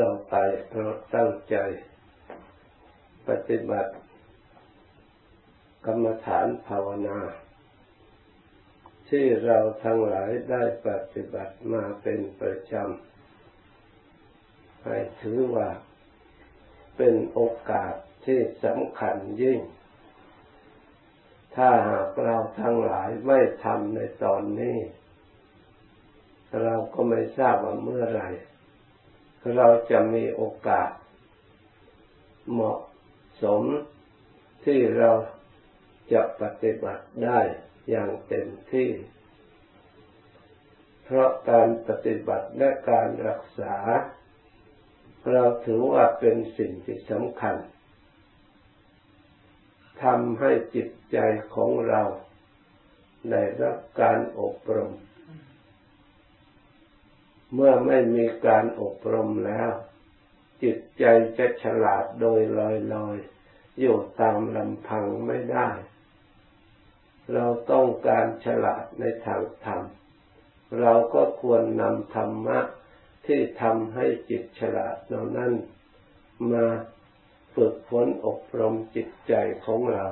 [0.00, 0.34] ต่อไป
[0.72, 1.56] เราตั้งใจ
[3.28, 3.92] ปฏิบัติ
[5.86, 7.18] กรรมฐานภาวนา
[9.08, 15.68] ที่เราทั้งหลายได้ปฏิบัติมาเป็นประจำ ให้ถือว่า
[16.96, 17.40] เป็นโอ
[17.70, 17.94] กาส
[18.26, 19.60] ที่สำคัญยิ่ง
[21.56, 24.78] ถ้าหากเราทั้งหลายไม่ทำในตอนนี้
[26.62, 28.28] เราก็ไม่ทราบว่าเมื่อไหร่
[29.54, 30.90] เราจะมีโอกาส
[32.50, 32.80] เหมาะ
[33.42, 33.62] สม
[34.64, 35.10] ที่เรา
[36.12, 37.40] จะปฏิบัติได้
[37.88, 38.90] อย่างเต็มที่
[41.04, 43.76] เพราะการปฏิบัติและการรักษา
[45.32, 47.56] เราถือว่าเป็นสิ่งที่สำคัญ
[50.02, 51.18] ทำให้จิตใจ
[51.54, 52.02] ของเรา
[53.30, 54.92] ได้รับการอบรม
[57.54, 59.70] เมื่อไม่มีการอบรมแล้ว
[60.62, 61.04] จิตใจ
[61.38, 63.16] จะฉลาดโดยลอยลอย
[63.80, 65.68] อยู่ตามลำพังไม่ได้
[67.32, 69.82] เราต้องการฉลาดในทางธรรม
[70.80, 72.58] เราก็ควรนำธรรมะ
[73.26, 75.52] ที่ทำให้จิตฉลาดเหล่านั้น
[76.52, 76.66] มา
[77.54, 80.06] ฝึกฝนอบรมจิตใจของเรา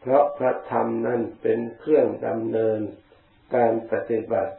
[0.00, 2.80] เพราะพระธรรมนั้นเป็นเครื่องดำเนิน
[3.54, 4.54] การปฏิบัติ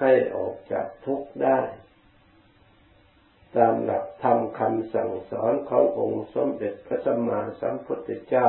[0.00, 1.60] ให้ออกจากทุกข์ได้
[3.56, 8.48] ตามหลักธรรมคำสั่งสอนขององค์สมเด็จพระสัมมาสัมพุทธเจ้า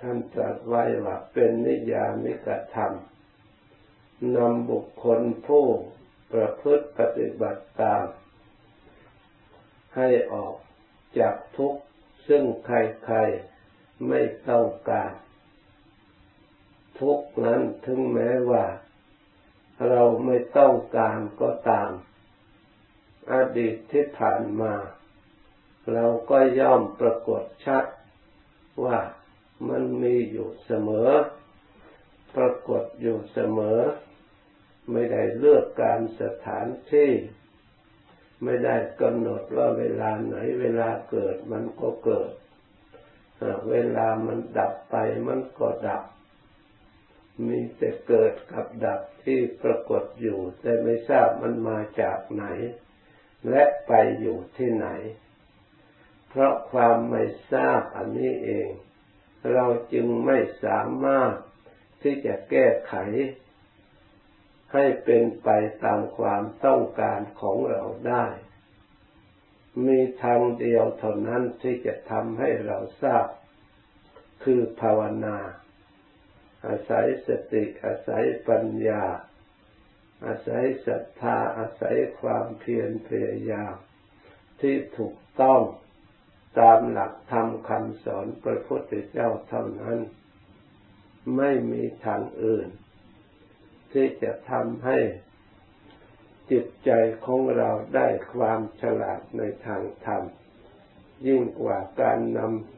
[0.00, 2.92] ท่านตรัสไว้ว่าเป็นนิยามิกธรรม
[4.36, 5.66] นำบุคคลผู้
[6.32, 8.04] ประพฤติปฏิบัติตาม
[9.96, 10.54] ให้ออก
[11.18, 11.80] จากทุกข์
[12.28, 15.12] ซึ่งใครๆไม่ต้องการ
[17.00, 18.64] ทุกนั้นถึงแม้ว่า
[19.90, 21.90] เราไม่ต้องการก็ตาม
[23.32, 24.74] อดีตที่ผ่านมา
[25.92, 27.84] เราก็ย่อมปรากฏชัด
[28.84, 28.98] ว่า
[29.68, 31.10] มันมีอยู่เสมอ
[32.36, 33.78] ปรากฏอยู่เสมอ
[34.92, 37.10] ไม่ได้เลือกการสถานที่
[38.44, 42.30] ไม่ได้กำหนดว่าเวลาไหนเวลาเกิดมันก็เกิด
[43.70, 46.02] เวลามันดับไปมันก็ดับ
[47.46, 52.44] มีแต่เกิดกับดับที่ปรากฏอยู่ แต่ไม่ทราบมันมาจากไหน
[53.50, 54.88] และไปอยู่ที่ไหน
[56.28, 57.22] เพราะความไม่
[57.52, 58.68] ทราบอันนี้เอง
[59.52, 61.34] เราจึงไม่สามารถ
[62.02, 62.94] ที่จะแก้ไข
[64.72, 65.48] ให้เป็นไป
[65.84, 68.26] ตามความต้องการของเราได้
[69.86, 73.26] มีทางเดียวเท่านั้นที่จะทำให้เราทราบ
[74.44, 75.36] คือภาวนา
[76.68, 79.04] อาศัยสติอาศัยปัญญา
[80.26, 83.74] อาศัยศรัทธาอาศัยความเพียรพยายาม
[84.60, 85.62] ที่ถูกต้อง
[86.60, 89.98] ตามหลักธรรมคำสอนพระพุทธเจ้าเท่านั้น
[91.36, 92.68] ไม่มีทางอื่น
[93.92, 94.98] ที่จะทำให้
[96.50, 96.90] จิตใจ
[97.24, 100.22] ของเราได้ความฉลาดในทางธรรม
[101.26, 102.77] ยิ่งกว่าการนำ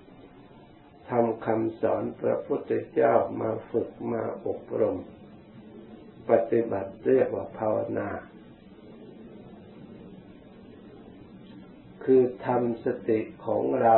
[1.10, 4.98] ทำคำสอนพระพุทธเจ้ามาฝึกมาอบรม
[6.30, 8.08] ปฏิบัติเรียกว่าภาวนา
[12.04, 13.96] คือทำสติของเรา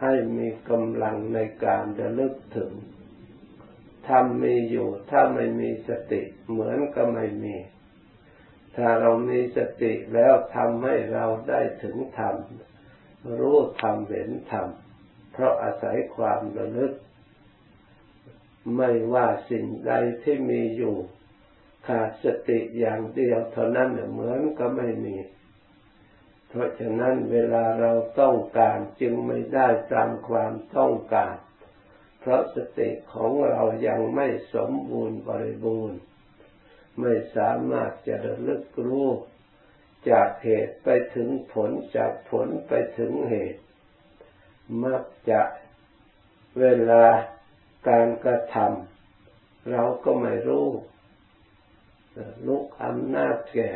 [0.00, 2.72] ให้มีกำลังในการระลึกถึง
[4.08, 7.56] ทำมีอยู่ถ้าไม่มีสติเหมือนก็ไม่มี
[8.76, 12.36] ถ้าเรามีสติแล้วทำให้เราได้ถึงธรรม
[13.40, 14.68] รู้ธรรมเห็นธรรม
[15.32, 16.92] เพราะอาศัยความระลึก
[18.76, 20.96] ไม่ว่าสิ่งใดที่มีอยู่
[21.86, 25.16] ขาดสติอย่างเดียวเท่านั้นเหมือนก็ไม่มี
[26.48, 31.34] เพราะฉะนั้นเวลาเราต้องการจึงไม่ได้ตามความต้องการ
[32.20, 36.00] เพราะสติของเรายังไม่สมบูรณ์บริบูรณ์
[37.00, 39.10] ไม่สามารถจะระลึกรู้
[40.10, 43.62] จากเหตุไปถึงผลจากผลไปถึงเหตุ
[44.84, 45.42] มักจะ
[46.60, 47.04] เวลา
[47.88, 50.68] การกระทำเราก็ไม่รู้
[52.46, 53.72] ลุกอำนาจแก่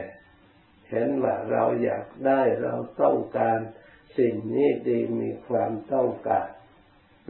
[0.91, 3.59] เห็นว่าเราอยากได้เราต้องการ
[4.19, 6.49] สิ่งนี้ดีมีความต้องการ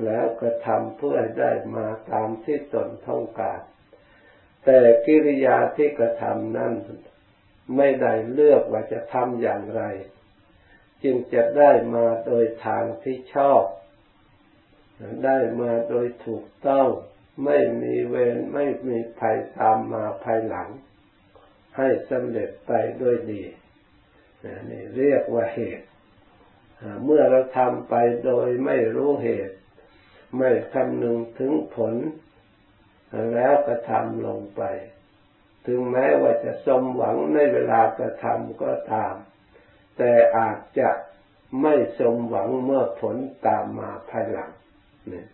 [0.05, 3.61] แล้วกระทำเพื่อได้มาตามที่ตนต้องการ
[4.65, 6.73] แต่กิริยาที่กระทำนั้น
[7.77, 9.83] ไม่ได้เลือกว่าจะทำอย่างไร
[11.07, 13.63] จึงจะได้มาโดยทางที่ชอบ
[15.25, 16.89] ได้มาโดยถูกต้อง
[17.45, 20.69] ไม่มีเวรไม่มีภัยตามมาภายหลัง
[21.77, 22.73] ให้สำเร็จไป
[23.03, 23.43] ด้วยดี
[24.71, 25.87] นี่เรียกว่าเหตุ
[27.05, 27.95] เมื่อเราทำไป
[28.25, 29.57] โดยไม่รู้เหตุ
[30.37, 31.95] ไม่คำนึงถึงผล
[33.35, 34.63] แล้วกระทำลงไป
[35.67, 39.15] ถึงแม้ว่าจะสมหวังในเวลากระทำก็ตาม
[39.97, 40.91] แต่อาจจะ
[41.63, 43.17] ไม่สมหวังเมื่อผล
[43.47, 44.51] ตามมาภายหลัง
[45.09, 45.27] เนี่ย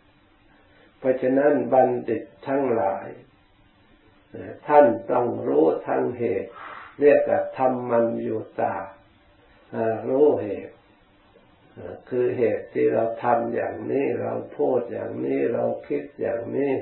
[0.98, 3.06] เพราะฉะนั้นบัณฑิตทั้งหลาย
[4.68, 6.50] ท่านต้องรู้ทั้งเหตุ
[7.00, 8.76] เรียกว่าธรรมันอยู่ตา
[10.08, 10.74] รู้เหตุ
[12.08, 16.72] คือเหตุที่เราทำอย่างนี้เราพูดอย่างนี้เราคิดอย่างนี้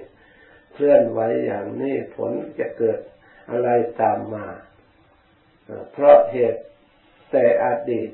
[0.73, 3.01] เคลื่อนไหวอย่างนี้ผลจะเกิด
[3.51, 3.69] อะไร
[4.01, 4.47] ตามมา
[5.93, 6.63] เพราะเหตุ
[7.33, 8.11] แต่อดีต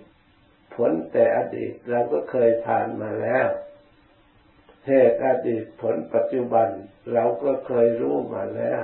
[0.75, 3.49] ผลแต่อดีตเราก็เคยผ่านมาแล้ว
[4.87, 6.69] เหตุอดีตผลปัจจุบัน
[7.13, 8.83] เราก็เคยรู้มาแล้ว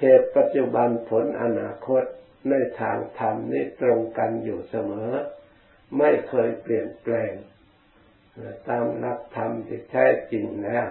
[0.00, 2.02] เหตุปัจจุบันผลอนาคต
[2.48, 5.12] ในทางธรรมนี้ตรงกันอยู่เสมอ
[5.98, 7.32] ไม่เคยเปลี่ยนแปลง
[8.68, 10.86] ตามหลักธรรมที่แท้จริงแล้ว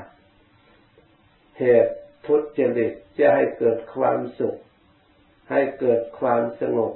[1.59, 1.95] เหตุ
[2.25, 4.57] ทุจริตจะให้เกิดความสุข
[5.51, 6.93] ให้เกิดความสงบ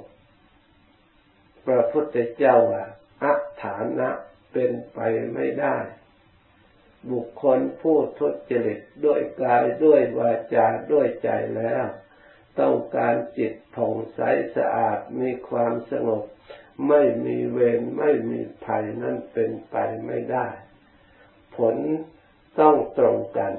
[1.66, 2.84] พระพุทธเจ้าว่า
[3.24, 4.08] อัฐานะ
[4.52, 4.98] เป็นไป
[5.34, 5.76] ไม่ได้
[7.10, 11.84] บุคคลผู้ทุจริตด้วยกายด้วยวาจาด้วยใจแล้ว
[12.60, 14.20] ต้องการจิตผ่องใส
[14.56, 16.24] สะอาดมีความสงบ
[16.88, 19.76] ไม่มีเวรไม่มีภัยนั่นเป็นไป
[20.06, 20.48] ไม่ได้
[21.56, 21.76] ผล
[22.60, 23.52] ต้องตรงกัน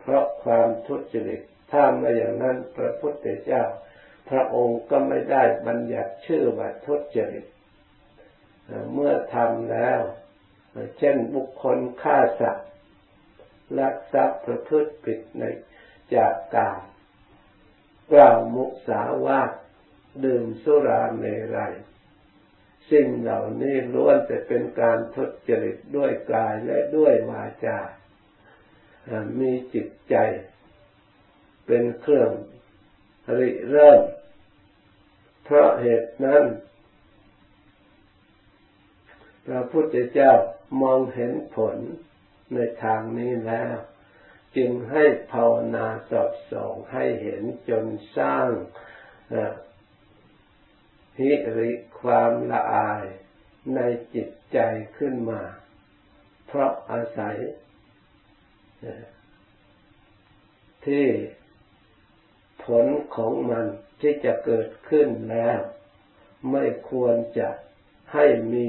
[0.00, 1.40] เพราะความทุจริต
[1.72, 3.64] ถ้าไม่อย่างนั้นพระพุทธเจ้า
[4.30, 7.46] พระองค์ก็ไม่ได้บัญญัติชื่อว่าทุจริต
[8.92, 10.00] เมื่อทำแล้ว
[10.98, 12.68] เช่นบุคคลฆ่าสัตว์
[13.78, 15.44] ลักทรัพย์ประพฤติผิดใน
[16.14, 16.80] จากกาล
[18.12, 19.50] กล่าวมุสาวาท
[20.24, 21.24] ดื่มสุราเม
[21.56, 21.74] รัย
[22.90, 27.78] สิ่งเหล่านี้ล้วนแต่เป็นการทุจริตด้วยกายและด้วยวาจา
[29.40, 30.16] มีจิตใจ
[31.66, 32.30] เป็นเครื่อง
[33.38, 34.00] ริเริ่ม
[35.44, 36.44] เพราะเหตุนั้น
[39.46, 40.32] พระพุทธเจ้า
[40.82, 41.76] มองเห็นผล
[42.54, 43.76] ในทางนี้แล้ว
[44.56, 47.86] จึงให้ภาวนาสอบส่องให้เห็นจน
[48.18, 48.48] สร้าง
[51.18, 53.04] ฮิริความละอาย
[53.74, 53.80] ใน
[54.14, 54.58] จิตใจ
[54.98, 55.42] ขึ้นมา
[56.46, 57.36] เพราะอาศัย
[60.86, 61.06] ที่
[62.64, 62.86] ผล
[63.16, 63.66] ของมัน
[64.00, 65.58] ที่จะเกิดขึ้นแล้ว
[66.50, 67.48] ไม่ควรจะ
[68.12, 68.68] ให้มี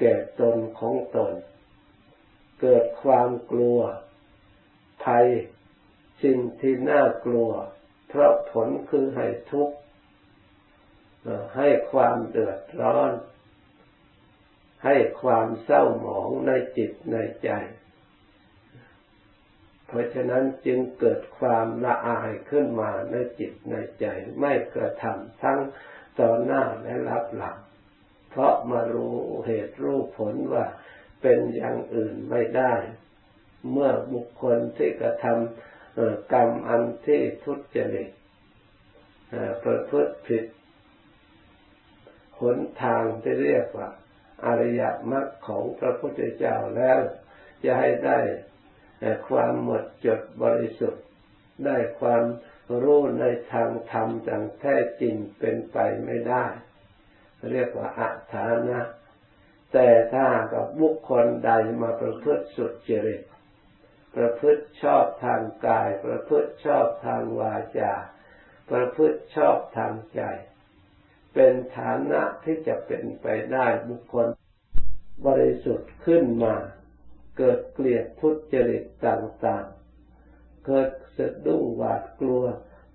[0.00, 1.32] แก่ตนของตน
[2.60, 3.78] เกิดความกลัว
[5.04, 5.26] ภัย
[6.22, 7.50] สิ่งที่น่ากลัว
[8.08, 9.76] เพราะผลคือให้ทุกข์
[11.56, 13.12] ให้ความเดือดร้อน
[14.84, 17.50] ให้ความเศร้าหมองในจิตในใจ
[19.86, 24.04] เพราะฉะนั้นจึงเกิดความละอายขึ้นมาในจิตในใจ
[24.40, 25.58] ไม่กระทำทั้ง
[26.20, 27.58] ต่อหน้าและรับหลัง
[28.30, 29.16] เพราะมารู้
[29.46, 30.66] เหตุรู้ผลว่า
[31.22, 32.74] เป็นอย่างอื่นไม่ได้
[33.70, 38.10] เมื่อบุคคลที่กระทำกรรมอันที่ทุจริต
[39.64, 40.44] ประพฤติผิด
[42.40, 43.88] หนทางที่เรียกว่า
[44.46, 46.98] อริยมรรคของพระพุทธเจ้าแล้ว
[47.64, 48.18] จะให้ได้
[49.04, 51.04] แต่ความหมดจดบริสุทธิ์
[51.64, 52.24] ได้ความ
[52.82, 56.44] รู้ในทางธรรมจังแท้จริงเป็นไปไม่ได้
[57.50, 58.80] เรียกว่าอัฐานะ
[59.72, 63.22] แต่ถ้ากับบุคคลใดมาประพฤติสุดจริต
[64.16, 67.92] ประพฤติชอบทางกาย ประพฤติชอบทางวาจา
[68.70, 70.20] ประพฤติชอบทางใจ
[71.34, 74.26] เป็นฐานะที่จะเป็นไปได้บุคคล
[75.26, 76.56] บริสุทธิ์ขึ้นมา
[77.38, 82.44] เกิดเกลียดทุจริตต่างๆ เกิดสะดุ้งหวาดกลัว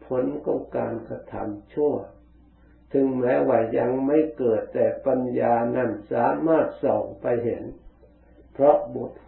[0.05, 1.93] ผลของการกระทำชั่ว
[2.93, 7.63] ถึงแม้ว่ายังไม่เกิดแต่ปัญญานั้นสามารถส่องไปเห็น
[8.53, 9.19] เพราะบุตร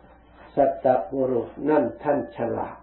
[0.55, 2.77] สัตบุรุษนั่นท่านฉลาด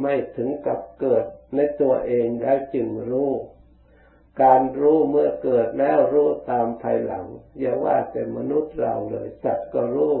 [0.00, 3.32] ไม่ถึงกับเกิดในตัวเองแล้วจึงรู้
[4.42, 7.26] การรู้เมื่อเกิดแล้วรู้ตามภายหลัง
[7.58, 10.14] อย่าว่าแต่มนุษย์เราเลยสัตว์ก็รู้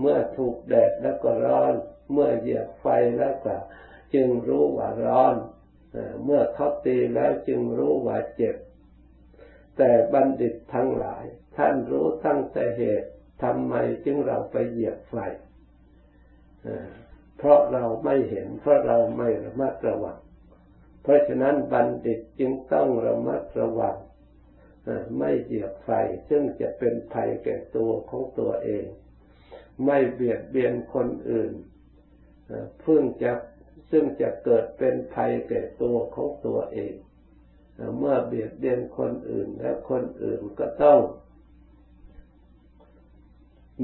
[0.00, 1.74] เมื่อถูกแดดแล้วก็ร้อน
[2.12, 2.86] เมื่อเหยียบไฟ
[3.18, 3.56] แล้วก็
[4.14, 5.36] จึงรู้ว่าร้อน
[6.24, 8.56] เมื่อเขาตีแล้วจึงรู้ว่าเจ็บ
[9.76, 11.24] แต่บัณฑิตทั้งหลาย
[11.56, 13.08] ท่านรู้ตั้งแต่เหตุ
[13.42, 13.74] ทำไม
[14.04, 15.16] จึงเราไปเหยียบไฟ
[17.38, 20.18] เพราะเราไม่เห็น เพราะเราไม่ระมัดระวัง
[21.02, 23.96] เพราะฉะนั้นบัณฑิตจึงต้องระมัดระวัง
[25.18, 25.90] ไม่เหยียบไฟ
[26.28, 28.86] ซึ่งจะเป็นภัยแก่ตัวของตัวเอง
[29.84, 31.52] ไม่เบียดเบียนคนอื่น
[32.80, 33.32] เพิ่งจะ
[33.90, 36.94] ซึ่งจะเกิดเป็นภัยแก่ตัวของตัวเอง
[37.98, 41.00] เมื่อเบียดเบียนคนอื่นแล้วคนอื่นก็ต้อง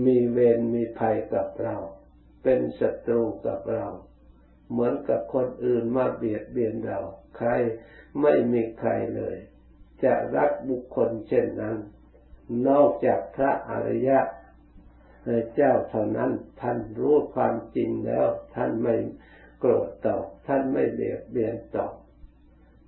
[0.06, 1.76] มีเวรมีภัยกับเรา
[2.42, 3.86] เป็นศัตรูกับเรา
[4.70, 6.98] เหมือนกับคนอื่นมาเบียดเบียนเรา
[7.36, 7.50] ใคร
[8.20, 9.36] ไม่มีใครเลย
[10.04, 11.76] จะรักบุคคลเช่นนั้น
[12.68, 14.18] นอกจากพระอริยะ
[15.54, 18.94] เจ้าเท่านั้นท่านรู้ความจริงแล้ว ท่านไม่
[19.60, 21.94] โกรธตอบท่านไม่เบียดเบียนตอบ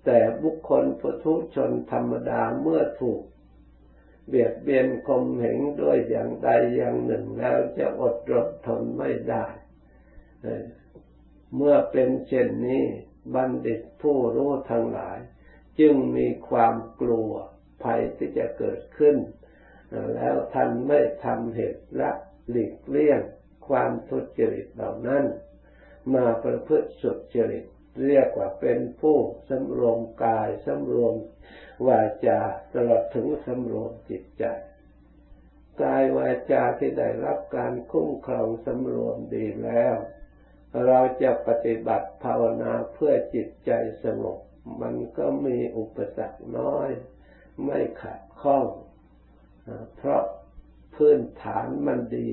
[0.05, 3.23] แต่บุคคลพุทุชนธรรมดาเมื่อถูก
[4.29, 9.45] เบียดเบียนคมเหงด้วยอย่างใดอย่างหนึ่งแล้วจะอดรนทนไม่ได้
[11.57, 12.83] เมื่อเป็นเช่นนี้
[13.35, 15.19] บัณฑิตผู้รู้ทั้งหลาย
[15.79, 17.31] จึงมีความกลัว
[17.83, 19.17] ภัยที่จะเกิดขึ้น
[20.15, 22.11] แล้วท่านไม่ทำเหตุละ
[22.51, 23.21] หลีกเลี่ยง
[23.69, 25.25] ความทุจริตเหล่านั้น
[26.15, 27.65] มาประพฤติสุจริต
[28.07, 29.19] เรียกว่าเป็นผู้
[29.49, 31.15] สำรวมกายสำรวม
[31.89, 32.41] วาจา
[32.75, 34.45] ตลอดถึงสำรวมจิตใจ
[35.83, 39.95] กายวาจาที่ได้รับการคุ้มครองสำรวมดีแล้ว
[40.87, 43.71] เราจะปฏิบัติภาวนาเพื่อจิตใจ
[44.05, 44.39] สงบ
[44.81, 46.89] มันก็มีอุปสรรคน้อย
[47.65, 48.67] ไม่ขัดข้อง
[49.97, 50.23] เพราะ
[50.95, 52.31] พื้นฐานมันดี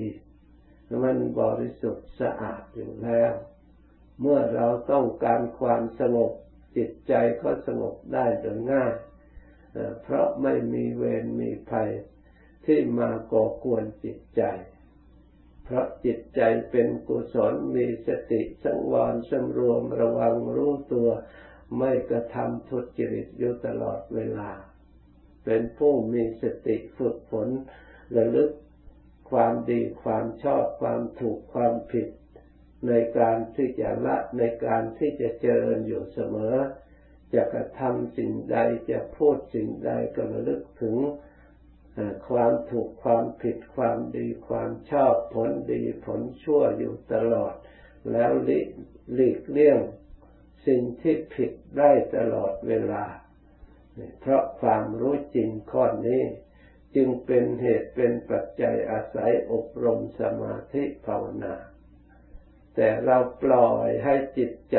[1.03, 3.33] มันบริสุทธิ์สะอาดอยู่แล้ว
[4.21, 6.31] เมื่อเราต้องการความสงบ
[6.77, 8.93] จิตใจก็สงบได้โดยง่าย
[10.01, 11.89] เพราะไม่มีเวรมีภัย
[12.65, 14.41] ที่มาก่อกวนจิตใจ
[15.63, 21.09] เพราะจิตใจเป็นกุศลมีสติสังวรสำรวมระวังรู้ตัว
[21.77, 24.50] ไม่กระทำทุจริตอยู่ตลอดเวลา
[25.46, 27.50] เป็นผู้มีสติฝึกฝน
[28.17, 28.51] ระลึก
[29.31, 32.08] ความดีความชอบความถูกความผิด
[32.88, 36.55] ในการที่จะละในการที่จะเจริญอยู่เสมอ
[37.34, 38.58] จะกระทำสิ่งใด
[38.89, 40.96] จะพูดสิ่งใดก็ระลึกถึง
[42.29, 47.53] ความถูกความผิดความดีความชอบผลดีผลชั่วอยู่ตลอด
[48.12, 48.60] แล้วหลี
[49.38, 49.79] กเลี่ยง
[50.67, 53.03] สิ่งที่ผิดได้ตลอดเวลา
[54.22, 56.24] เพราะความรู้จริงข้อนี้
[56.96, 61.56] จึงเป็นเหตุเป็นปัจจัยอาศัยอบรมสมาธิภาวนา
[62.75, 64.77] แต่เราปล่อยให้จิตใจ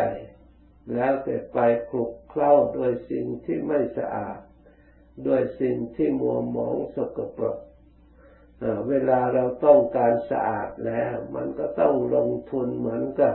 [0.94, 1.58] แล้วแต่ไป
[1.90, 4.38] คลุกเคล้าด้วยสิ่งที่ไม่สะอาด
[5.26, 7.58] ด้วยสิ่งที่มัวหมองสกปรก
[8.88, 13.34] เวลาเราต้องการสะอาดแล้ว มันก็ต้องลงทุนเหมือนกับ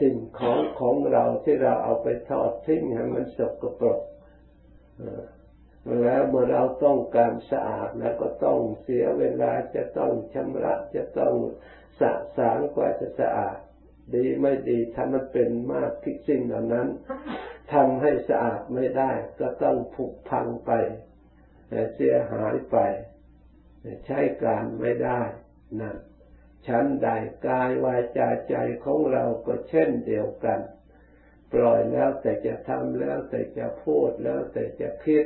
[0.00, 4.00] สิ่งของของเราที่เราเอาไปทอดทิ้งให้มันสกปรก
[6.02, 11.34] แล้วเมื่อเราต้องการสะอาดแล้วก็ต้องเสียเวลาจะต้องชำระจะต้อง
[12.00, 13.56] สะสางกว่าจะสะอาด
[14.14, 16.88] ดีไม่ดีถ้ามันเป็นมากทิ่สิ่งเหล่านั้น
[17.72, 20.70] ทำให้สะอาดไม่ได้ ก็ต้องผุพังไป
[21.94, 22.76] เสียหายไป
[24.06, 25.20] ใช้การไม่ได้
[25.80, 25.96] นั่น
[26.66, 27.08] ชั้นใด
[27.46, 30.58] กายวาจาใจของเราก็เช่นเดียวกัน
[31.56, 35.24] ปล่อยแล้วแต่จะทำแล้วแต่จะพูดแล้วแต่จะคิด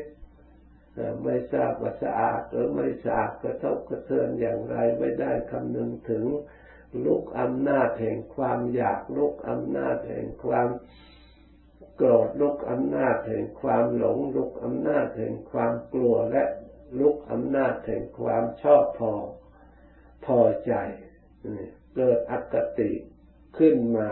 [1.24, 6.24] ไม่ทราบว่าสะอาดหรือไม่สะอาดกระทบกระเทือนอย่างไรไม่ได้คำนึงถึง
[7.04, 10.68] ลุกอำนาจแห่งความอยากลุกอำนาจแห่งความ
[11.96, 16.42] โกรธลุกอำนาจแห่งความหลงลุกอำนาจแห่งความกลัวและ
[17.00, 19.14] ลุกอำนาจแห่งความชอบพอ
[20.26, 20.72] พอใจ
[21.94, 22.92] เกิดอคติ
[23.58, 24.10] ขึ้นมา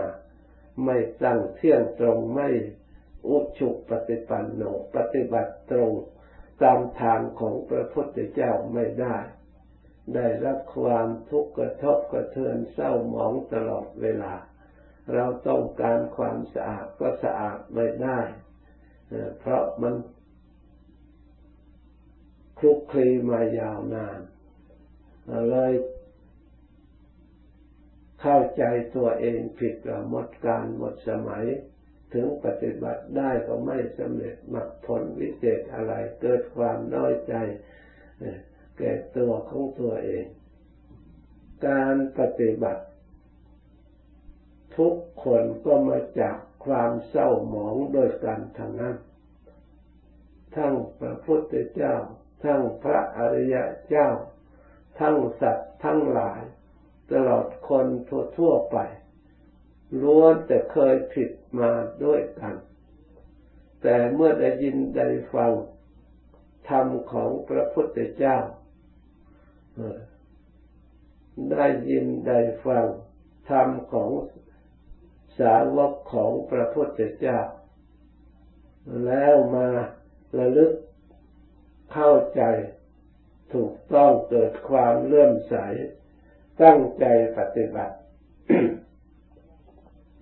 [0.85, 2.49] ไม่ตั้งเที่ยงตรงไม่
[3.28, 4.62] อุชุปฏิปันโน
[4.94, 5.92] ปฏิบัติตรง
[6.62, 9.16] ตามทางของพระพุทธเจ้าไม่ได้
[10.14, 14.32] ได้รับความทุกข์กระทบกระเทือนเศร้าหมองตลอดเวลา
[15.14, 18.20] เราต้องการความสะอาดก็สะอาดไม่ได้
[19.38, 19.94] เพราะมัน
[22.58, 24.20] คลุกคลีมายาวนาน
[25.50, 25.73] เลย
[28.20, 28.64] เข้าใจ
[28.96, 31.44] ตัวเองผิดว่าหมดการหมดสมัย
[32.12, 37.34] ถึงปฏิบัติได้ก็ไม่สำเร็จมรรคผลวิเศษอะไรเกิดความน้อยใจ
[38.78, 40.25] แก่ตัวของตัวเอง
[41.66, 42.84] การปฏิบัติ
[44.76, 44.94] ทุก
[45.25, 48.96] คนก็มาจากความเศร้าหมองโดยการทางนั้น
[50.56, 51.94] ทั้งพระพุทธเจ้า
[52.44, 53.56] ทั้งพระอริย
[53.88, 54.08] เจ้า
[55.00, 56.40] ทั้งสัตว์ทั้งหลาย
[57.12, 57.86] ตลอดคน
[58.36, 58.76] ทั่วๆไป
[60.02, 61.70] ล้วนแต่เคยผิดมา
[62.04, 62.54] ด้วยกัน
[63.82, 65.52] แต่เมื่อได้ยินได้ฟัง
[66.68, 68.36] ธรรมของพระพุทธเจ้า
[71.52, 72.86] ได้ยินได้ฟัง
[73.50, 74.10] ธรรมของ
[75.38, 77.38] สาวกของพระพุทธเจ้า
[79.06, 79.68] แล้วมา
[80.38, 80.72] ระลึก
[81.92, 82.42] เข้าใจ
[83.54, 85.56] ถูกต้องเกิดความเลื่อมใส
[86.62, 87.04] ตั้งใจ
[87.38, 87.96] ปฏิบัติ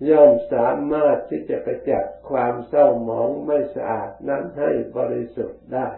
[0.09, 5.89] ย่อมสามารถที่จะกระจัดความเศร้าหมองไม่สะอาดนั้นให้บริสุทธิ์ได้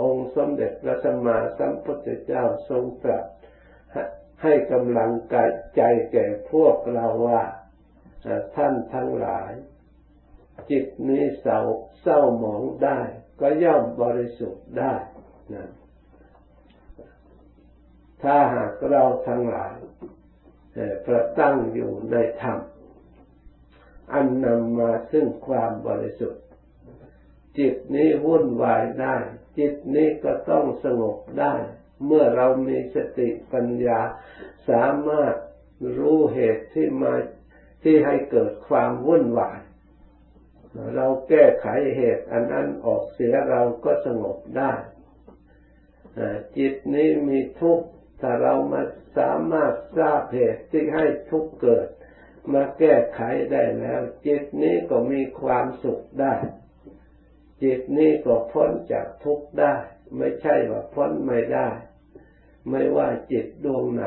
[0.00, 3.24] องค์สมเด็จพระสัมมาสัมพุทธเจ้าทรงตรัส
[4.42, 5.12] ให้กำลัง
[5.76, 5.82] ใจ
[6.12, 7.42] แก่พวกเราว่า
[8.56, 9.52] ท่านทั้งหลาย
[10.70, 11.58] จิตนี้เศร้า
[12.02, 13.00] เศร้าหมองได้
[13.40, 14.94] ก็ย่อมบริสุทธิ์ได้
[15.54, 15.70] นะ
[18.24, 19.76] ถ้าหากเราทั้งหลาย
[21.06, 22.58] ประตั้งอยู่ในธรรม
[24.12, 26.44] อันนำมาซึ่งความบริสุทธิ์
[27.58, 29.16] จิตนี้วุ่นวายได้
[29.58, 31.54] จิตนี้ก็ต้องสงบได้
[32.06, 34.00] เมื่อเรามีสติปัญญา
[34.68, 35.34] สามารถ
[35.96, 37.14] รู้เหตุที่มา
[37.82, 39.58] ที่ให้เกิดความวุ่นวาย
[40.96, 41.66] เราแก้ไข
[41.96, 44.72] เหตุอันนั้นออกเสียเราก็สงบได้
[46.56, 47.86] จิตนี้มีทุกข์
[48.26, 48.82] ถ้าเรามา
[49.18, 51.88] สามารถทราบเหตุที่ให้ทุกข์เกิด
[52.52, 53.20] มาแก้ไข
[53.52, 56.34] ได้แล้ว จิตนี้ก็มีความสุขได้
[57.62, 59.74] จิตนี้ก็พ้นจากทุกข์ได้
[60.16, 61.68] ไม่ใช่ว่าพ้นไม่ได้
[62.70, 64.04] ไม่ว่าจิตดวงไหน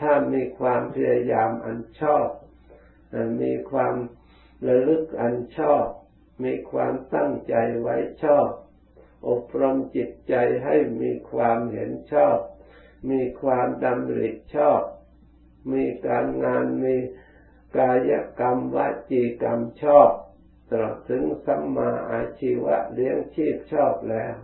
[0.00, 2.28] ถ้ามีความพยายามอันชอบ
[3.42, 3.94] มีความ
[4.66, 5.86] ระลึกอันชอบ
[6.44, 8.48] มีความตั้งใจไว้ชอบ
[9.28, 10.34] อบรมจิตใจ
[10.64, 12.38] ให้มีความเห็นชอบ
[13.10, 14.82] มีความดำริชอบ
[15.72, 16.96] มีการงานมี
[17.78, 18.78] กายกรรมว
[19.10, 20.10] จีกรรมชอบ
[20.70, 24.34] ตลอดถึงสัมมาอาชีวะเลี้ยงชีพชอบแล้ว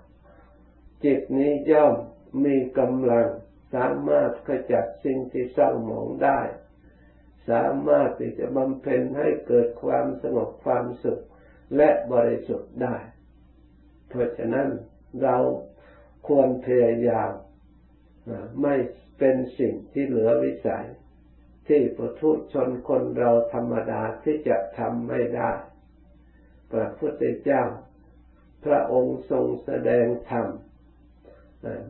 [1.05, 1.95] จิตนี้ย่อม
[2.45, 3.29] มีกำลัง
[3.75, 6.41] สามารถขจัดสิ่งที่เศร้าหมองได้
[7.49, 11.23] สามารถที่จะบำเพ็ญให้เกิดความสงบความสุข
[11.77, 12.97] และบริสุทธิ์ได้
[14.09, 14.69] เพราะฉะนั้น
[15.23, 15.37] เรา
[16.29, 17.31] ควรพยายาม
[18.63, 18.75] ไม่
[19.19, 20.87] เป็นสิ่งที่เหลือวิสัย
[21.69, 25.51] ที่ประทุชนคนเราธรรมดาที่จะทำไม่ได้
[26.73, 27.63] พระพุทธเจ้า
[28.65, 30.47] พระองค์ทรงแสดงธรรม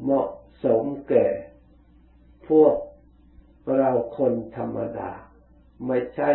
[0.03, 0.29] เหมาะ
[0.65, 1.27] สมแก่
[2.49, 2.75] พวก
[3.77, 5.11] เราคนธรรมดา
[5.87, 6.31] ไม่ใช่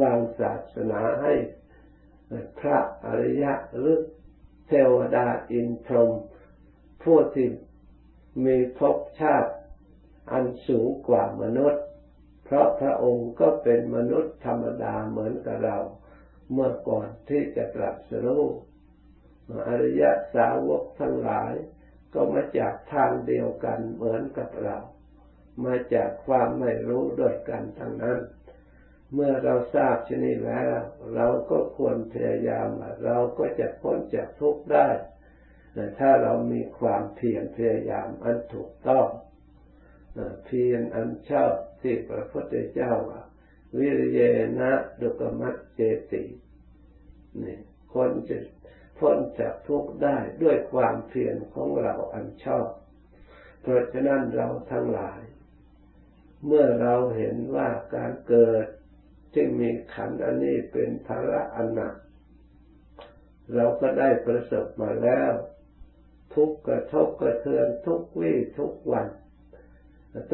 [0.00, 1.32] วางศาสนาให้
[2.60, 3.96] พระอริยะหรือ
[4.66, 6.10] เทวดาอินทรม
[7.02, 7.48] ผู้ที่
[8.44, 9.52] มีภพชาติ
[10.32, 11.84] อันสูงกว่ามนุษย์
[12.44, 15.78] เพราะพระองค์ก็เป็นมนุษย์ธรรมดาเหมือนกับเรา
[16.52, 18.44] เมื่อก่อนที่จะตรัสรู้
[19.68, 21.52] อริยะสาวกทั้งหลาย
[22.14, 24.76] ก็มาจากทางเดียวกันเหมือนกับเรา
[25.64, 28.18] มาจากความไม่รู้ด้วยกันทั้งนั้น
[29.14, 30.76] เมื่อเราทราบชนิดแล้ว
[31.14, 32.68] เราก็ควรพยายาม
[33.04, 34.88] เราก็จะพ้นจากทุกข์ได้
[35.72, 39.06] แต่ถ้าเรามีความเพียรพยายามอันถูกต้อง
[40.44, 43.22] เพียรอันชอบที่พระพุทธเจ้าว่า
[43.78, 44.20] วิริย
[44.58, 45.80] นะดุกมัตเจ
[46.12, 46.22] ติ
[47.42, 47.58] นี่
[47.94, 48.38] คนจะ
[48.98, 52.68] พ้นจากทุกข์ได้ด้วยความเพียรของเราอันชอบ
[53.60, 55.22] เพราะฉะนั้นเราทั้งหลาย
[56.46, 58.66] เมื่อเราเห็นว่าการเกิด
[59.32, 61.94] ที่มีขันอันนี้เป็นภาระอันหนัก
[63.54, 65.32] เราก็ได้ประสบมาแล้ว
[66.34, 69.06] ทุกกระทบกระเทือนทุกวี่ทุกวัน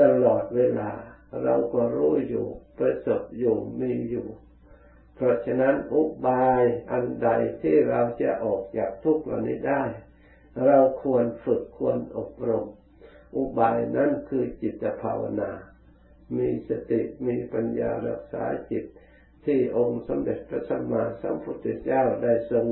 [0.01, 0.91] ตลอดเวลา
[1.45, 2.47] เราก็รู้อยู่
[2.79, 4.29] ประสบอยู่มีอยู่
[5.15, 7.29] เพราะฉะนั้นอุบายอันใด
[7.63, 9.83] ที่เราจะออกจากทุกข์เหล่านี้ได้
[10.67, 12.67] เราควรฝึกควรอบรม
[13.37, 15.51] อุบายนั้นคือจิตภาวนา
[16.37, 18.85] มีสติมีปัญญารักษาจิต
[19.45, 22.67] ที่องค์สมเด็จพระสัมมาสัมพุทธเจ้าได้ทรง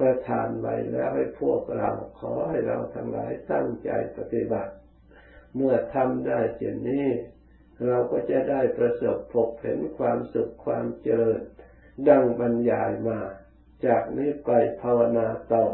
[0.00, 4.72] ประทานไว้แล้วให้พวกเราขอให้เราทั้งหลายตั้งใจปฏิบัติ
[5.56, 7.08] เมื่อทำได้เช่นนี้
[7.86, 11.40] เราก็จะได้ประสบพบเห็นความสุขความเจริญ
[12.08, 13.20] ดังบรรยายมา
[13.86, 14.50] จากนี้ไป
[14.82, 15.66] ภาวนาต่อ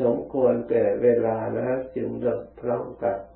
[0.00, 3.18] สมควรแก่เวลาแล้วจึงเลิกพร้อมกับ